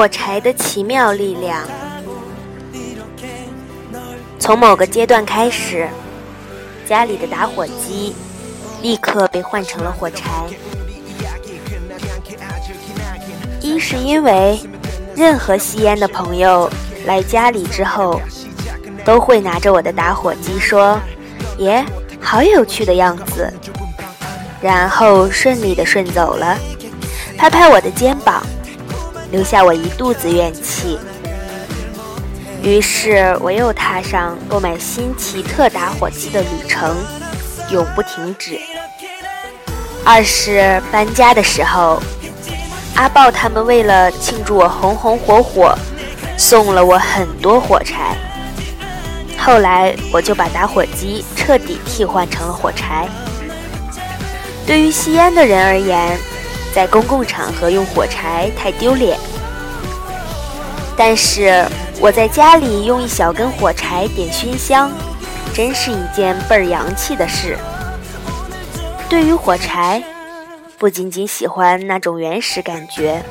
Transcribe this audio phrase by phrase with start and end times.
[0.00, 1.62] 火柴的奇妙力量。
[4.38, 5.86] 从某个阶段开始，
[6.90, 8.16] 家里的打火机
[8.82, 10.26] 立刻被换成了火柴。
[13.60, 14.58] 一是因为
[15.14, 16.68] 任何吸烟的朋友
[17.06, 18.20] 来家里之后，
[19.04, 20.98] 都会拿着我的打火机说
[21.58, 21.84] ：“耶，
[22.20, 23.48] 好有趣的样子。”
[24.60, 26.58] 然后顺利的顺走了，
[27.38, 28.44] 拍拍我的肩膀，
[29.30, 30.98] 留下我一肚子怨气。
[32.62, 36.94] 于是我又踏上购买新奇特打火机的旅程，
[37.70, 38.60] 永不停止。
[40.04, 42.02] 二是搬家的时候，
[42.96, 45.74] 阿豹他们为了庆祝我红红火火，
[46.36, 48.14] 送了我很多火柴。
[49.38, 53.08] 后来我就把打火机彻底替换成了火柴。
[54.66, 56.18] 对于吸烟的人而言，
[56.74, 59.18] 在公共场合用火柴太丢脸。
[61.02, 61.64] 但是
[61.98, 64.92] 我在家里用一小根火柴点熏香，
[65.54, 67.56] 真是一件倍儿洋气的事。
[69.08, 70.02] 对于火柴，
[70.76, 73.22] 不仅仅喜欢那种原始感觉，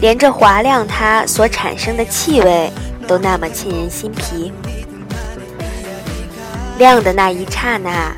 [0.00, 2.72] 连着划亮它所产生的气味
[3.06, 4.52] 都那么沁人心脾。
[6.76, 8.12] 亮的那一刹那。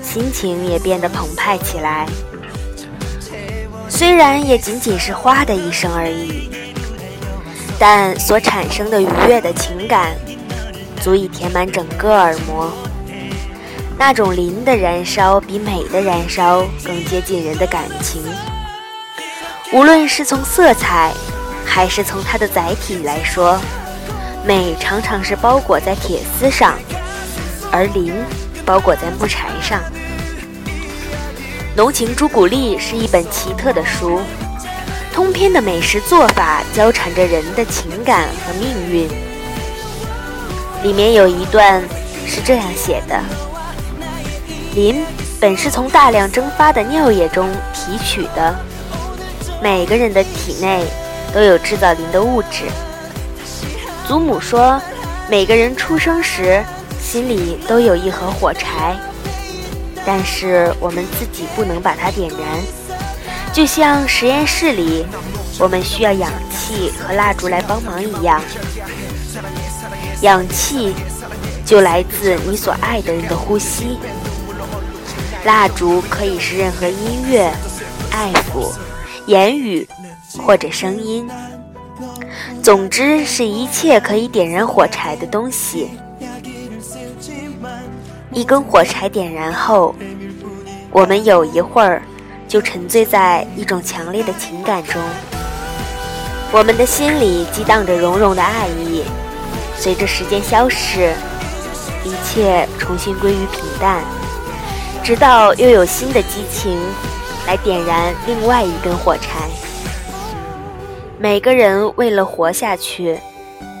[0.00, 2.06] 心情也变得澎湃起来，
[3.88, 6.50] 虽然也仅仅是“哗”的一声而已，
[7.80, 10.14] 但所产生的愉悦的情感，
[11.02, 12.70] 足以填满整个耳膜。
[13.98, 18.22] 那种磷的燃烧，比美的燃烧更接近人的感情。
[19.72, 21.10] 无论是从色彩，
[21.64, 23.58] 还是从它的载体来说，
[24.46, 26.78] 美常常是包裹在铁丝上，
[27.72, 28.14] 而磷。
[28.62, 29.80] 包裹在木柴上，
[31.74, 34.20] 《浓情朱古力》是一本奇特的书，
[35.12, 39.08] 通篇的美食做法交缠着人的情感和命运。
[40.82, 41.82] 里面有一段
[42.26, 43.20] 是这样写的
[44.74, 45.04] ：“磷
[45.38, 48.54] 本是从大量蒸发的尿液中提取的，
[49.62, 50.84] 每个人的体内
[51.34, 52.64] 都有制造磷的物质。”
[54.08, 54.80] 祖母说，
[55.28, 56.62] 每个人出生时。
[57.02, 58.94] 心里都有一盒火柴，
[60.04, 62.38] 但是我们自己不能把它点燃，
[63.52, 65.04] 就像实验室里
[65.58, 68.40] 我们需要氧气和蜡烛来帮忙一样。
[70.22, 70.94] 氧气
[71.64, 73.98] 就来自你所爱的人的呼吸，
[75.44, 77.50] 蜡烛可以是任何音乐、
[78.10, 78.72] 爱抚、
[79.26, 79.86] 言语
[80.38, 81.28] 或者声音，
[82.62, 85.90] 总之是一切可以点燃火柴的东西。
[88.32, 89.94] 一根火柴点燃后，
[90.90, 92.02] 我们有一会儿
[92.50, 95.00] 就沉醉在一种强烈的情感中，
[96.50, 99.04] 我们的心里激荡着融融的爱意。
[99.76, 101.12] 随着时间消逝，
[102.04, 104.02] 一切重新归于平淡，
[105.04, 106.76] 直到又有新的激情
[107.46, 109.48] 来点燃另外一根火柴。
[111.20, 113.16] 每个人为了活下去，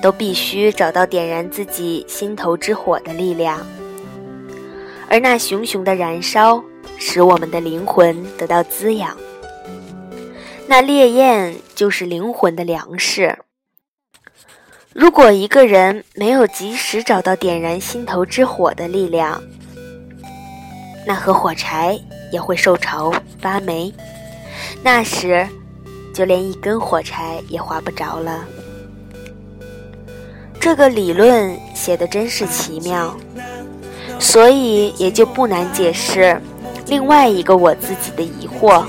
[0.00, 3.58] 都必须找到点燃自己心头之火的力量。
[5.08, 6.62] 而那熊熊的燃烧，
[7.00, 9.16] 使我们的灵魂得到滋养。
[10.68, 13.36] 那烈焰就是灵魂的粮食。
[14.92, 19.42] 如果一个人没有及时找到点燃心头之火的力量，
[21.04, 21.98] 那盒火柴
[22.30, 23.92] 也会受潮发霉，
[24.82, 25.48] 那时
[26.14, 28.44] 就连一根火柴也划不着了。
[30.60, 33.16] 这个理论写的真是奇妙。
[34.18, 36.38] 所以也就不难解释
[36.90, 38.84] 另外一个我自己的疑惑：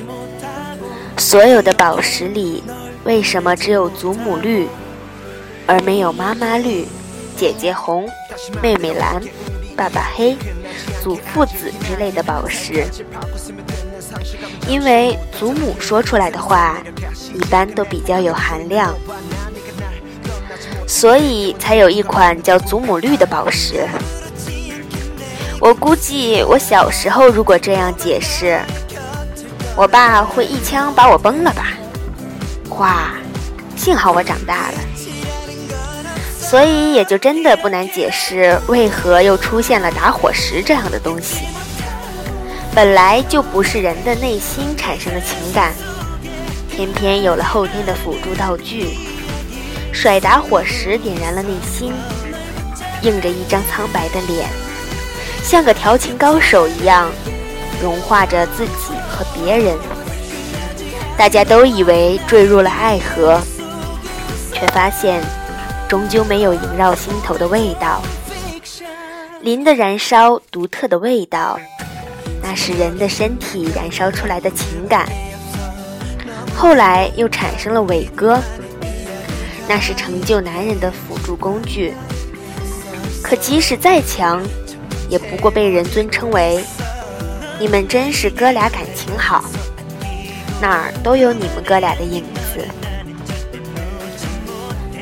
[1.19, 2.63] 所有的宝石里，
[3.03, 4.68] 为什么只有祖母绿，
[5.68, 6.88] 而没有妈妈绿、
[7.38, 8.09] 姐姐红、
[8.59, 9.21] 妹妹蓝、
[9.77, 10.36] 爸爸黑、
[11.03, 12.83] 祖父紫之类的宝石？
[14.68, 16.81] 因为祖母说出来的话
[17.36, 18.95] 一般都比较有含量，
[20.88, 23.88] 所以才有一款叫祖母绿的宝石。
[25.62, 28.60] 我估计，我小时候如果这样解释，
[29.75, 31.68] 我爸会一枪把我崩了吧？
[32.80, 33.13] 哇！
[33.75, 34.74] 幸好我长大了。
[36.40, 41.46] 所以也就真的不难解释为何又出现了打火石这样的东西。
[42.74, 45.74] 本来就不是人的内心产生的情感，
[46.72, 48.98] 偏偏有了后天的辅助道具，
[49.94, 51.94] 甩打火石点燃了内心，
[53.04, 54.50] 映着一张苍白的脸，
[55.44, 57.12] 像个调情高手一样，
[57.82, 59.78] 融化着自己和别人。
[61.18, 63.40] 大家都以为坠入了爱河，
[64.54, 65.22] 却发现
[65.88, 68.02] 终究没有萦绕心头的味道。
[69.42, 71.60] 磷的燃烧，独特的味道。
[72.44, 75.08] 那是人的身体燃烧出来的情感，
[76.56, 78.40] 后来又产生了伟哥，
[79.68, 81.94] 那是成就男人的辅助工具。
[83.22, 84.42] 可即使再强，
[85.12, 86.63] 也不过被人尊称为
[87.60, 89.44] “你们真是哥俩感情好”，
[90.60, 92.24] 哪儿都有你们哥俩的影
[92.54, 92.66] 子。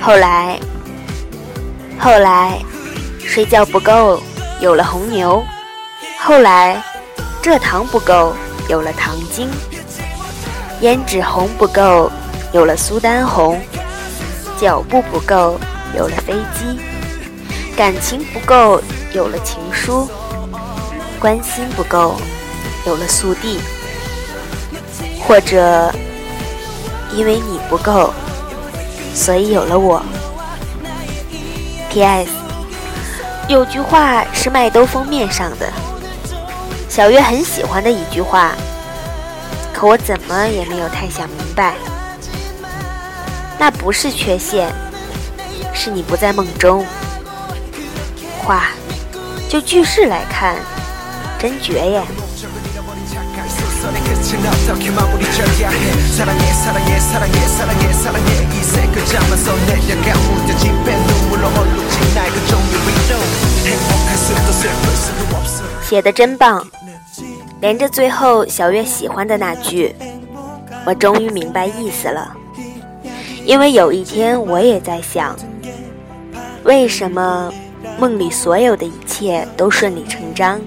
[0.02, 0.60] 后来，
[1.98, 2.60] 后来，
[3.20, 4.20] 睡觉不够，
[4.60, 5.42] 有了红牛。
[6.20, 6.84] 后来。
[7.42, 8.36] 蔗糖不够，
[8.68, 9.48] 有了糖精；
[10.82, 12.12] 胭脂红不够，
[12.52, 13.58] 有了苏丹红；
[14.60, 15.58] 脚步不够，
[15.98, 16.78] 有了飞机；
[17.80, 18.82] 感情不够，
[19.14, 20.06] 有了情书；
[21.18, 22.20] 关心不够，
[22.86, 23.58] 有了速递；
[25.26, 25.90] 或者
[27.16, 28.14] 因为你不够，
[29.16, 30.04] 所以有了我。
[31.90, 32.30] P.S.
[33.48, 35.72] 有句话是麦兜封面上的。
[36.90, 38.56] 小月很喜欢的一句话，
[39.74, 41.76] 可我怎么也没有太想明白。
[43.58, 44.70] 那不是缺陷，
[45.74, 46.86] 是你不在梦中。
[48.50, 48.72] 话，
[49.48, 50.56] 就句式来看，
[51.38, 52.02] 真绝耶！
[65.84, 66.68] 写的真棒。
[67.62, 69.96] 连着最后小月喜欢的那句，
[70.86, 72.36] 我终于明白意思了。
[73.46, 75.38] 因为有一天我也在想，
[76.64, 77.54] 为什么
[78.00, 80.60] 梦里所有的一切都顺理成章，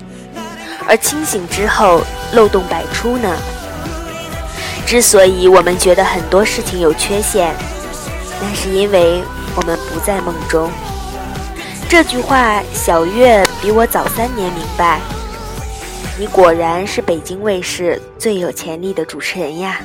[0.87, 2.03] 而清醒之后
[2.35, 3.35] 漏洞百出呢？
[4.85, 7.55] 之所以我们觉得很多事情有缺陷，
[8.41, 9.23] 那是因为
[9.57, 10.71] 我们不在梦中。
[11.89, 15.01] 这句话，小月比我早三年明白。
[16.19, 19.81] 你果然是北京卫视最有潜力的主持人呀！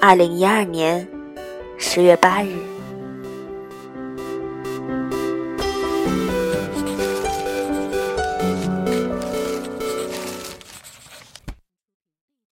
[0.00, 1.06] 二零一二年
[1.76, 2.77] 十月八日。